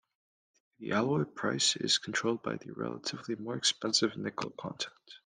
[0.79, 4.89] The alloy price is controlled by the relatively more-expensive nickel content.